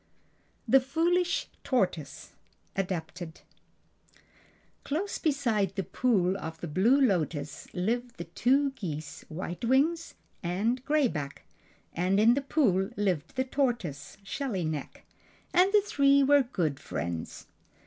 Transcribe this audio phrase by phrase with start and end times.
[0.67, 2.31] THE FOOLISH TORTOISE
[2.75, 3.41] (Adapted)
[4.83, 10.83] Close beside the Pool of the Blue Lotus lived the two geese White Wings and
[10.85, 11.43] Gray Back,
[11.93, 15.05] and in the pool lived the tortoise Shelly Neck,
[15.53, 17.45] and the three were good friends.